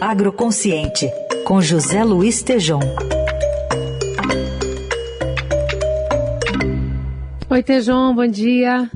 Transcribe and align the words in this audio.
Agroconsciente, 0.00 1.10
com 1.44 1.60
José 1.60 2.04
Luiz 2.04 2.40
Tejom. 2.40 2.78
Oi, 7.50 7.62
Tejom, 7.64 8.14
bom 8.14 8.28
dia. 8.28 8.88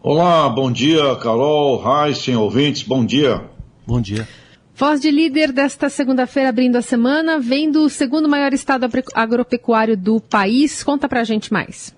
Olá, 0.00 0.48
bom 0.48 0.70
dia, 0.70 1.16
Carol, 1.16 1.82
Heisen, 1.84 2.36
ouvintes, 2.36 2.84
bom 2.84 3.04
dia. 3.04 3.42
Bom 3.84 4.00
dia. 4.00 4.28
Voz 4.76 5.00
de 5.00 5.10
líder 5.10 5.50
desta 5.50 5.88
segunda-feira, 5.88 6.50
abrindo 6.50 6.76
a 6.76 6.82
semana, 6.82 7.40
vem 7.40 7.68
do 7.68 7.88
segundo 7.88 8.28
maior 8.28 8.52
estado 8.52 8.88
agropecuário 9.14 9.96
do 9.96 10.20
país. 10.20 10.84
Conta 10.84 11.08
pra 11.08 11.24
gente 11.24 11.52
mais. 11.52 11.92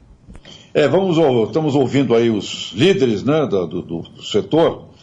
É, 0.72 0.88
vamos, 0.88 1.18
estamos 1.46 1.74
ouvindo 1.74 2.14
aí 2.14 2.30
os 2.30 2.72
líderes 2.72 3.22
né, 3.22 3.46
do, 3.46 3.66
do, 3.66 3.82
do 3.82 4.22
setor 4.22 4.93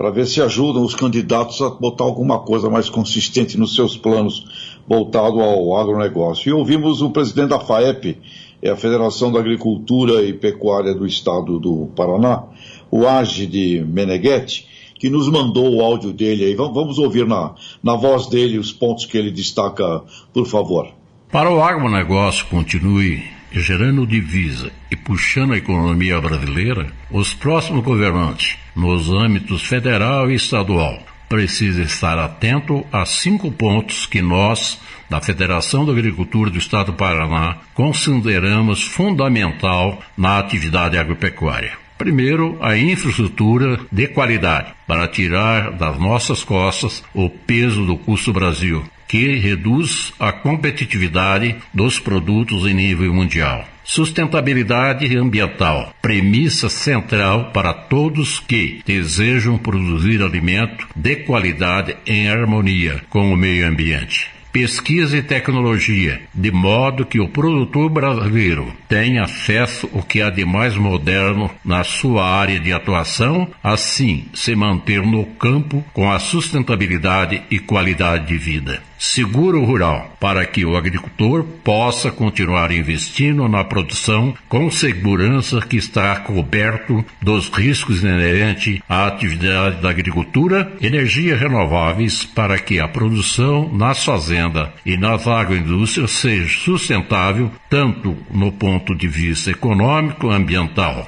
para 0.00 0.08
ver 0.08 0.26
se 0.26 0.40
ajudam 0.40 0.82
os 0.82 0.94
candidatos 0.94 1.60
a 1.60 1.68
botar 1.68 2.04
alguma 2.04 2.38
coisa 2.38 2.70
mais 2.70 2.88
consistente 2.88 3.58
nos 3.58 3.74
seus 3.74 3.98
planos 3.98 4.46
voltado 4.88 5.40
ao 5.40 5.76
agronegócio. 5.76 6.48
E 6.48 6.52
ouvimos 6.54 7.02
o 7.02 7.10
presidente 7.10 7.50
da 7.50 7.60
FAEP, 7.60 8.16
é 8.62 8.70
a 8.70 8.76
Federação 8.76 9.30
da 9.30 9.40
Agricultura 9.40 10.22
e 10.22 10.32
Pecuária 10.32 10.94
do 10.94 11.06
Estado 11.06 11.58
do 11.58 11.90
Paraná, 11.94 12.44
o 12.90 13.06
Age 13.06 13.46
de 13.46 13.84
Meneghetti, 13.86 14.66
que 14.98 15.10
nos 15.10 15.28
mandou 15.28 15.70
o 15.70 15.82
áudio 15.82 16.14
dele 16.14 16.46
aí. 16.46 16.54
Vamos 16.54 16.96
ouvir 16.96 17.26
na, 17.26 17.54
na 17.82 17.94
voz 17.94 18.26
dele 18.26 18.56
os 18.56 18.72
pontos 18.72 19.04
que 19.04 19.18
ele 19.18 19.30
destaca, 19.30 20.02
por 20.32 20.46
favor. 20.46 20.88
Para 21.30 21.52
o 21.52 21.62
agronegócio 21.62 22.46
continue 22.46 23.22
gerando 23.52 24.06
divisa 24.06 24.70
e 24.90 24.96
puxando 24.96 25.52
a 25.52 25.58
economia 25.58 26.20
brasileira, 26.20 26.92
os 27.10 27.34
próximos 27.34 27.84
governantes, 27.84 28.56
nos 28.74 29.10
âmbitos 29.10 29.64
federal 29.64 30.30
e 30.30 30.34
estadual, 30.34 31.04
precisam 31.28 31.84
estar 31.84 32.18
atento 32.18 32.84
a 32.92 33.04
cinco 33.06 33.52
pontos 33.52 34.04
que 34.04 34.20
nós, 34.20 34.80
da 35.08 35.20
Federação 35.20 35.84
da 35.84 35.92
Agricultura 35.92 36.50
do 36.50 36.58
Estado 36.58 36.86
do 36.86 36.94
Paraná, 36.94 37.58
consideramos 37.74 38.82
fundamental 38.82 40.02
na 40.16 40.38
atividade 40.38 40.98
agropecuária. 40.98 41.78
Primeiro, 41.96 42.58
a 42.62 42.76
infraestrutura 42.78 43.78
de 43.92 44.08
qualidade, 44.08 44.72
para 44.86 45.06
tirar 45.06 45.70
das 45.72 45.98
nossas 46.00 46.42
costas 46.42 47.04
o 47.12 47.28
peso 47.28 47.84
do 47.84 47.96
custo 47.96 48.32
Brasil, 48.32 48.82
que 49.10 49.34
reduz 49.38 50.12
a 50.20 50.30
competitividade 50.30 51.56
dos 51.74 51.98
produtos 51.98 52.64
em 52.64 52.72
nível 52.72 53.12
mundial. 53.12 53.66
Sustentabilidade 53.82 55.16
ambiental, 55.16 55.92
premissa 56.00 56.68
central 56.68 57.50
para 57.52 57.74
todos 57.74 58.38
que 58.38 58.80
desejam 58.86 59.58
produzir 59.58 60.22
alimento 60.22 60.86
de 60.94 61.16
qualidade 61.16 61.96
em 62.06 62.28
harmonia 62.28 63.02
com 63.10 63.32
o 63.32 63.36
meio 63.36 63.66
ambiente 63.66 64.30
pesquisa 64.52 65.16
e 65.16 65.22
tecnologia, 65.22 66.20
de 66.34 66.50
modo 66.50 67.06
que 67.06 67.20
o 67.20 67.28
produtor 67.28 67.88
brasileiro 67.88 68.72
tenha 68.88 69.22
acesso 69.22 69.88
ao 69.94 70.02
que 70.02 70.20
há 70.20 70.30
de 70.30 70.44
mais 70.44 70.76
moderno 70.76 71.50
na 71.64 71.84
sua 71.84 72.26
área 72.26 72.58
de 72.58 72.72
atuação, 72.72 73.48
assim 73.62 74.26
se 74.34 74.54
manter 74.56 75.02
no 75.02 75.24
campo 75.24 75.84
com 75.92 76.10
a 76.10 76.18
sustentabilidade 76.18 77.42
e 77.50 77.58
qualidade 77.58 78.26
de 78.26 78.36
vida. 78.36 78.82
Seguro 78.98 79.64
rural, 79.64 80.14
para 80.20 80.44
que 80.44 80.62
o 80.62 80.76
agricultor 80.76 81.42
possa 81.42 82.10
continuar 82.10 82.70
investindo 82.70 83.48
na 83.48 83.64
produção 83.64 84.34
com 84.46 84.70
segurança 84.70 85.58
que 85.62 85.78
está 85.78 86.14
coberto 86.16 87.02
dos 87.22 87.48
riscos 87.48 88.02
inerentes 88.02 88.78
à 88.86 89.06
atividade 89.06 89.80
da 89.80 89.88
agricultura, 89.88 90.70
energias 90.82 91.40
renováveis 91.40 92.26
para 92.26 92.58
que 92.58 92.78
a 92.78 92.86
produção 92.86 93.70
nas 93.72 94.04
fazendas 94.04 94.39
e 94.86 94.96
nas 94.96 95.26
agroindústrias 95.26 96.10
seja 96.12 96.48
sustentável 96.48 97.50
tanto 97.68 98.16
no 98.32 98.52
ponto 98.52 98.94
de 98.94 99.06
vista 99.06 99.50
econômico 99.50 100.26
e 100.26 100.34
ambiental. 100.34 101.06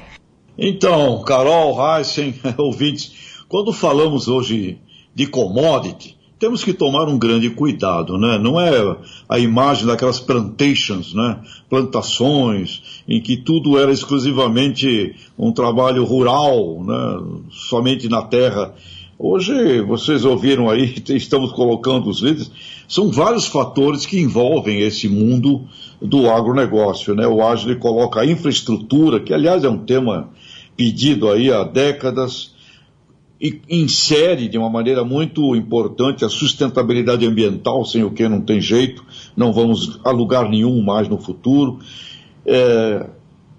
Então, 0.57 1.23
Carol, 1.23 1.77
Heisen, 1.79 2.35
ouvintes, 2.57 3.43
quando 3.47 3.73
falamos 3.73 4.27
hoje 4.27 4.77
de 5.15 5.27
commodity, 5.27 6.15
temos 6.43 6.61
que 6.61 6.73
tomar 6.73 7.07
um 7.07 7.17
grande 7.17 7.49
cuidado, 7.49 8.17
né? 8.17 8.37
Não 8.37 8.59
é 8.59 8.71
a 9.29 9.39
imagem 9.39 9.85
daquelas 9.85 10.19
plantations, 10.19 11.13
né? 11.13 11.39
Plantações, 11.69 13.03
em 13.07 13.21
que 13.21 13.37
tudo 13.37 13.79
era 13.79 13.93
exclusivamente 13.93 15.15
um 15.39 15.53
trabalho 15.53 16.03
rural, 16.03 16.83
né? 16.83 17.43
Somente 17.49 18.09
na 18.09 18.23
terra. 18.23 18.75
Hoje, 19.25 19.79
vocês 19.79 20.25
ouviram 20.25 20.69
aí, 20.69 20.95
estamos 21.15 21.53
colocando 21.53 22.09
os 22.09 22.19
líderes, 22.19 22.51
são 22.89 23.09
vários 23.09 23.45
fatores 23.45 24.05
que 24.05 24.19
envolvem 24.19 24.81
esse 24.81 25.07
mundo 25.07 25.65
do 26.01 26.29
agronegócio, 26.29 27.15
né? 27.15 27.25
O 27.25 27.41
Agile 27.41 27.77
coloca 27.77 28.19
a 28.19 28.25
infraestrutura, 28.25 29.21
que 29.21 29.33
aliás 29.33 29.63
é 29.63 29.69
um 29.69 29.77
tema 29.77 30.29
pedido 30.75 31.29
aí 31.29 31.49
há 31.49 31.63
décadas, 31.63 32.53
e 33.39 33.61
insere 33.69 34.49
de 34.49 34.57
uma 34.57 34.69
maneira 34.69 35.05
muito 35.05 35.55
importante 35.55 36.25
a 36.25 36.29
sustentabilidade 36.29 37.25
ambiental, 37.25 37.85
sem 37.85 38.03
o 38.03 38.11
que 38.11 38.27
não 38.27 38.41
tem 38.41 38.59
jeito, 38.59 39.05
não 39.37 39.53
vamos 39.53 40.01
a 40.03 40.11
lugar 40.11 40.49
nenhum 40.49 40.81
mais 40.81 41.07
no 41.07 41.17
futuro. 41.17 41.79
É, 42.45 43.09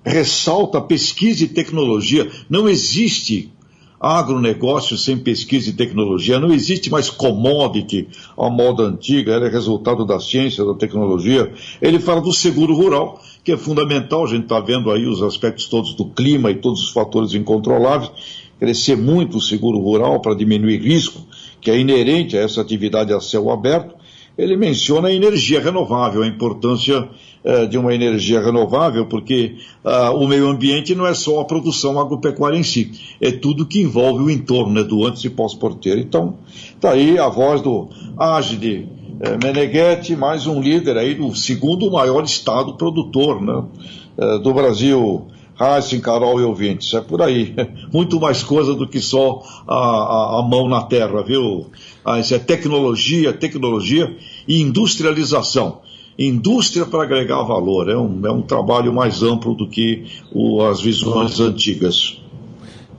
ressalta 0.04 0.78
pesquisa 0.82 1.44
e 1.44 1.48
tecnologia. 1.48 2.30
Não 2.50 2.68
existe 2.68 3.53
agronegócio 4.00 4.98
sem 4.98 5.16
pesquisa 5.16 5.70
e 5.70 5.72
tecnologia, 5.72 6.38
não 6.38 6.52
existe 6.52 6.90
mais 6.90 7.08
commodity 7.08 8.08
à 8.36 8.50
moda 8.50 8.82
antiga, 8.82 9.32
ela 9.32 9.46
é 9.46 9.50
resultado 9.50 10.04
da 10.04 10.20
ciência, 10.20 10.64
da 10.64 10.74
tecnologia. 10.74 11.52
Ele 11.80 11.98
fala 11.98 12.20
do 12.20 12.32
seguro 12.32 12.74
rural, 12.74 13.20
que 13.42 13.52
é 13.52 13.56
fundamental, 13.56 14.24
a 14.24 14.28
gente 14.28 14.44
está 14.44 14.60
vendo 14.60 14.90
aí 14.90 15.06
os 15.06 15.22
aspectos 15.22 15.66
todos 15.66 15.94
do 15.94 16.06
clima 16.06 16.50
e 16.50 16.56
todos 16.56 16.82
os 16.82 16.90
fatores 16.90 17.34
incontroláveis, 17.34 18.10
crescer 18.58 18.96
muito 18.96 19.38
o 19.38 19.42
seguro 19.42 19.78
rural 19.78 20.20
para 20.20 20.34
diminuir 20.34 20.78
risco, 20.78 21.20
que 21.60 21.70
é 21.70 21.78
inerente 21.78 22.36
a 22.36 22.40
essa 22.40 22.60
atividade 22.60 23.12
a 23.12 23.20
céu 23.20 23.50
aberto, 23.50 23.94
ele 24.36 24.56
menciona 24.56 25.08
a 25.08 25.12
energia 25.12 25.60
renovável, 25.60 26.22
a 26.22 26.26
importância 26.26 27.08
eh, 27.44 27.66
de 27.66 27.78
uma 27.78 27.94
energia 27.94 28.40
renovável, 28.40 29.06
porque 29.06 29.56
ah, 29.84 30.10
o 30.12 30.26
meio 30.26 30.48
ambiente 30.48 30.94
não 30.94 31.06
é 31.06 31.14
só 31.14 31.40
a 31.40 31.44
produção 31.44 32.00
agropecuária 32.00 32.56
em 32.56 32.62
si, 32.62 32.90
é 33.20 33.30
tudo 33.30 33.66
que 33.66 33.80
envolve 33.80 34.24
o 34.24 34.30
entorno, 34.30 34.72
né, 34.72 34.82
do 34.82 35.06
antes 35.06 35.24
e 35.24 35.30
pós-porteiro. 35.30 36.00
Então, 36.00 36.38
está 36.74 36.92
aí 36.92 37.18
a 37.18 37.28
voz 37.28 37.60
do 37.60 37.88
Agide 38.18 38.88
eh, 39.20 39.38
Meneghetti, 39.42 40.16
mais 40.16 40.46
um 40.46 40.60
líder 40.60 40.96
aí 40.96 41.14
do 41.14 41.34
segundo 41.34 41.90
maior 41.90 42.24
estado 42.24 42.74
produtor 42.74 43.40
né, 43.40 43.62
eh, 44.18 44.38
do 44.38 44.52
Brasil 44.52 45.28
Heisen, 45.60 46.00
Carol 46.00 46.40
e 46.40 46.44
ouvintes, 46.44 46.92
é 46.94 47.00
por 47.00 47.22
aí. 47.22 47.54
Muito 47.92 48.20
mais 48.20 48.42
coisa 48.42 48.74
do 48.74 48.86
que 48.86 49.00
só 49.00 49.42
a, 49.66 49.74
a, 49.74 50.40
a 50.40 50.42
mão 50.42 50.68
na 50.68 50.82
terra, 50.82 51.22
viu? 51.22 51.66
Ah, 52.04 52.18
isso 52.18 52.34
é 52.34 52.38
tecnologia, 52.38 53.32
tecnologia 53.32 54.16
e 54.46 54.60
industrialização. 54.60 55.80
Indústria 56.18 56.86
para 56.86 57.02
agregar 57.02 57.42
valor, 57.42 57.88
é 57.88 57.96
um, 57.96 58.24
é 58.24 58.30
um 58.30 58.42
trabalho 58.42 58.92
mais 58.92 59.22
amplo 59.22 59.54
do 59.54 59.68
que 59.68 60.04
o, 60.32 60.62
as 60.62 60.80
visões 60.80 61.40
antigas 61.40 62.23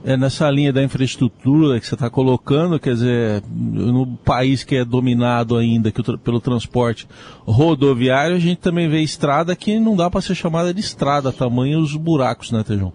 é, 0.06 0.16
nessa 0.16 0.48
linha 0.48 0.72
da 0.72 0.84
infraestrutura 0.84 1.80
que 1.80 1.86
você 1.86 1.94
está 1.94 2.08
colocando, 2.08 2.78
quer 2.78 2.94
dizer, 2.94 3.42
no 3.50 4.06
país 4.24 4.62
que 4.62 4.76
é 4.76 4.84
dominado 4.84 5.56
ainda 5.56 5.90
que, 5.90 6.00
pelo 6.18 6.40
transporte 6.40 7.08
rodoviário, 7.44 8.36
a 8.36 8.38
gente 8.38 8.58
também 8.58 8.88
vê 8.88 9.00
estrada 9.00 9.56
que 9.56 9.80
não 9.80 9.96
dá 9.96 10.08
para 10.08 10.20
ser 10.20 10.36
chamada 10.36 10.72
de 10.72 10.78
estrada, 10.78 11.32
tamanho 11.32 11.80
os 11.80 11.96
buracos, 11.96 12.52
né, 12.52 12.62
Tejão? 12.62 12.92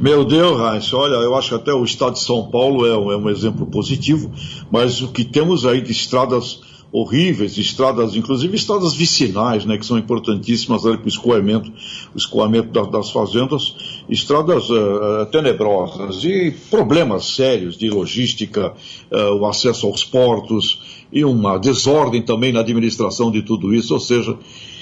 Meu 0.00 0.24
Deus, 0.24 0.60
Heinz, 0.60 0.92
olha, 0.92 1.14
eu 1.14 1.34
acho 1.34 1.48
que 1.48 1.54
até 1.56 1.72
o 1.72 1.82
estado 1.82 2.12
de 2.12 2.20
São 2.20 2.48
Paulo 2.48 2.86
é, 2.86 2.90
é 2.90 3.16
um 3.16 3.28
exemplo 3.28 3.66
positivo, 3.66 4.30
mas 4.70 5.02
o 5.02 5.08
que 5.08 5.24
temos 5.24 5.66
aí 5.66 5.80
de 5.80 5.90
estradas 5.90 6.60
horríveis, 6.92 7.58
estradas, 7.58 8.14
inclusive 8.14 8.56
estradas 8.56 8.94
vicinais, 8.94 9.64
né, 9.64 9.76
que 9.76 9.84
são 9.84 9.98
importantíssimas 9.98 10.82
para 10.82 11.00
o 11.04 11.08
escoamento, 11.08 11.70
o 12.14 12.18
escoamento 12.18 12.68
das, 12.68 12.90
das 12.90 13.10
fazendas, 13.10 13.74
estradas 14.08 14.70
uh, 14.70 15.26
tenebrosas 15.30 16.24
e 16.24 16.54
problemas 16.70 17.26
sérios 17.34 17.76
de 17.76 17.90
logística, 17.90 18.72
uh, 19.10 19.34
o 19.34 19.46
acesso 19.46 19.86
aos 19.86 20.04
portos 20.04 20.80
e 21.12 21.24
uma 21.24 21.58
desordem 21.58 22.22
também 22.22 22.52
na 22.52 22.60
administração 22.60 23.30
de 23.30 23.42
tudo 23.42 23.74
isso, 23.74 23.94
ou 23.94 24.00
seja, 24.00 24.36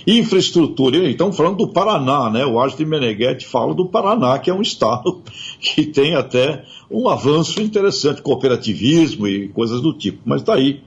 infraestrutura. 0.07 1.11
Então, 1.11 1.33
falando 1.33 1.59
do 1.59 1.69
Paraná, 1.69 2.31
né, 2.31 2.45
o 2.45 2.59
Arte 2.59 2.85
Meneghetti 2.85 3.47
fala 3.47 3.75
do 3.75 3.87
Paraná, 3.87 4.39
que 4.39 4.51
é 4.51 4.55
um 4.55 4.63
estado 4.63 5.23
que 5.61 5.87
tem 5.87 6.15
até 6.15 6.65
um 6.91 7.09
avanço 7.09 7.61
interessante, 7.61 8.23
cooperativismo 8.23 9.27
e 9.27 9.49
coisas 9.49 9.81
do 9.81 9.93
tipo, 9.93 10.19
mas 10.25 10.43
está 10.43 10.55
aí 10.55 10.81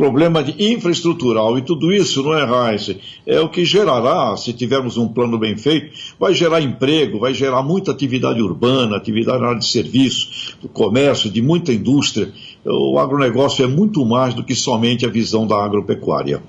problema 0.00 0.42
de 0.42 0.72
infraestrutural 0.72 1.58
e 1.58 1.62
tudo 1.62 1.92
isso, 1.92 2.22
não 2.22 2.32
é, 2.32 2.70
Heinz? 2.70 2.96
É 3.26 3.38
o 3.38 3.50
que 3.50 3.66
gerará, 3.66 4.34
se 4.36 4.54
tivermos 4.54 4.96
um 4.96 5.06
plano 5.06 5.38
bem 5.38 5.58
feito, 5.58 5.92
vai 6.18 6.32
gerar 6.32 6.62
emprego, 6.62 7.18
vai 7.18 7.34
gerar 7.34 7.62
muita 7.62 7.90
atividade 7.90 8.40
urbana, 8.40 8.96
atividade 8.96 9.40
na 9.42 9.48
área 9.48 9.58
de 9.58 9.66
serviço, 9.66 10.56
do 10.62 10.68
comércio, 10.68 11.30
de 11.30 11.42
muita 11.42 11.70
indústria, 11.70 12.32
o 12.64 12.98
agronegócio 12.98 13.62
é 13.62 13.68
muito 13.68 14.04
mais 14.06 14.32
do 14.32 14.42
que 14.42 14.54
somente 14.54 15.04
a 15.04 15.10
visão 15.10 15.46
da 15.46 15.62
agropecuária. 15.62 16.42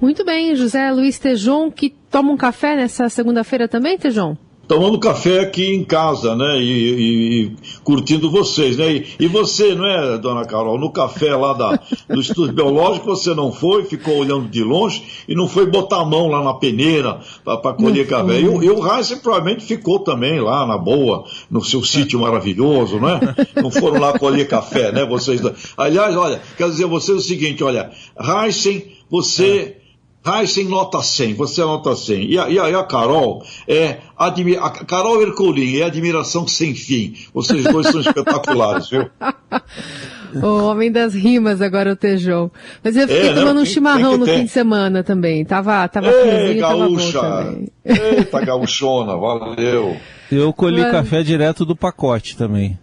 Muito 0.00 0.24
bem, 0.24 0.56
José 0.56 0.90
Luiz 0.90 1.18
Tejon, 1.18 1.70
que 1.70 1.94
toma 2.10 2.32
um 2.32 2.36
café 2.36 2.74
nessa 2.74 3.10
segunda-feira 3.10 3.68
também, 3.68 3.98
Tejon? 3.98 4.36
Tomando 4.70 5.00
café 5.00 5.40
aqui 5.40 5.74
em 5.74 5.82
casa, 5.82 6.36
né? 6.36 6.60
E, 6.60 7.42
e, 7.42 7.52
curtindo 7.82 8.30
vocês, 8.30 8.76
né? 8.76 8.88
E, 8.92 9.06
e, 9.18 9.26
você, 9.26 9.74
não 9.74 9.84
é, 9.84 10.16
dona 10.16 10.44
Carol? 10.44 10.78
No 10.78 10.92
café 10.92 11.34
lá 11.34 11.52
da, 11.54 11.80
do 12.08 12.20
Estudo 12.20 12.52
Biológico, 12.52 13.06
você 13.06 13.34
não 13.34 13.50
foi, 13.50 13.84
ficou 13.84 14.18
olhando 14.18 14.48
de 14.48 14.62
longe 14.62 15.02
e 15.26 15.34
não 15.34 15.48
foi 15.48 15.66
botar 15.66 16.02
a 16.02 16.04
mão 16.04 16.28
lá 16.28 16.44
na 16.44 16.54
peneira 16.54 17.18
para 17.44 17.72
colher 17.72 18.08
não 18.08 18.18
café. 18.18 18.38
E, 18.38 18.44
e 18.44 18.70
o 18.70 18.94
Heisen 18.96 19.18
provavelmente 19.18 19.64
ficou 19.64 19.98
também 19.98 20.38
lá 20.40 20.64
na 20.64 20.78
boa, 20.78 21.24
no 21.50 21.64
seu 21.64 21.82
sítio 21.82 22.20
maravilhoso, 22.20 23.00
né? 23.00 23.18
Não 23.56 23.72
foram 23.72 23.98
lá 23.98 24.16
colher 24.20 24.46
café, 24.46 24.92
né? 24.92 25.04
Vocês. 25.04 25.42
Aliás, 25.76 26.14
olha, 26.14 26.40
quero 26.56 26.70
dizer 26.70 26.84
a 26.84 26.86
vocês 26.86 27.18
o 27.18 27.22
seguinte: 27.22 27.64
olha, 27.64 27.90
Heisen, 28.16 28.84
você. 29.10 29.74
É 29.76 29.79
Heisen 30.26 30.66
nota 30.66 31.02
100, 31.02 31.34
você 31.34 31.62
é 31.62 31.64
nota 31.64 31.96
100. 31.96 32.30
E 32.30 32.38
a, 32.38 32.48
e 32.50 32.58
a, 32.58 32.70
e 32.70 32.74
a 32.74 32.84
Carol 32.84 33.42
é 33.66 33.98
admi 34.18 34.54
a 34.56 34.68
Carol 34.68 35.22
Ercolim 35.22 35.78
é 35.78 35.84
admiração 35.84 36.46
sem 36.46 36.74
fim. 36.74 37.14
Vocês 37.32 37.64
dois 37.64 37.86
são 37.86 38.00
espetaculares, 38.00 38.90
viu? 38.90 39.08
O 40.32 40.64
homem 40.64 40.92
das 40.92 41.12
rimas 41.12 41.60
agora, 41.60 41.92
o 41.92 41.96
Tejão. 41.96 42.52
Mas 42.84 42.96
eu 42.96 43.08
fiquei 43.08 43.30
é, 43.30 43.34
tomando 43.34 43.54
não, 43.54 43.62
um 43.62 43.66
chimarrão 43.66 44.16
no 44.16 44.24
ter. 44.24 44.38
fim 44.38 44.44
de 44.44 44.50
semana 44.50 45.02
também. 45.02 45.44
Tava, 45.44 45.88
tava 45.88 46.08
Ei, 46.08 46.54
gaúcha. 46.54 47.20
tava 47.20 47.42
bom 47.42 47.46
também. 47.46 47.68
Eita, 47.84 48.40
gaúchona, 48.40 49.16
valeu. 49.16 49.96
Eu 50.30 50.52
colhi 50.52 50.82
Mas... 50.82 50.92
café 50.92 51.24
direto 51.24 51.64
do 51.64 51.74
pacote 51.74 52.36
também. 52.36 52.78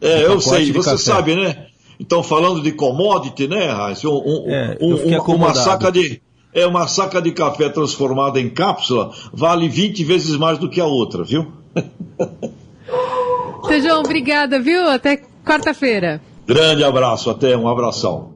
É, 0.00 0.24
eu 0.24 0.40
sei, 0.40 0.72
você 0.72 0.92
café. 0.92 1.02
sabe, 1.02 1.34
né? 1.34 1.66
Então, 2.00 2.22
falando 2.22 2.62
de 2.62 2.72
commodity, 2.72 3.46
né, 3.46 3.70
Raíssa? 3.70 4.08
Um, 4.08 4.16
um, 4.16 4.50
é, 4.50 4.78
um, 4.80 5.34
uma 5.34 5.54
saca 5.54 5.92
de 5.92 6.20
é 6.54 6.66
uma 6.66 6.86
saca 6.86 7.20
de 7.20 7.32
café 7.32 7.68
transformada 7.68 8.40
em 8.40 8.48
cápsula, 8.48 9.12
vale 9.32 9.68
20 9.68 10.04
vezes 10.04 10.36
mais 10.36 10.56
do 10.56 10.70
que 10.70 10.80
a 10.80 10.86
outra, 10.86 11.24
viu? 11.24 11.52
Sejam 13.66 14.00
obrigada, 14.00 14.60
viu? 14.60 14.88
Até 14.88 15.20
quarta-feira. 15.44 16.20
Grande 16.46 16.84
abraço, 16.84 17.30
até 17.30 17.56
um 17.56 17.66
abração. 17.66 18.33